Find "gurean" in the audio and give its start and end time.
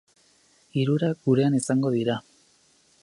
1.27-1.59